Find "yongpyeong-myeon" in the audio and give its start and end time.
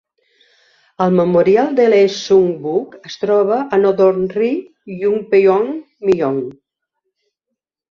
5.05-6.45